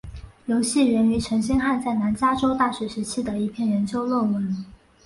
[0.47, 4.65] 游戏源于陈星汉在南加州大学时期的一篇研究论文。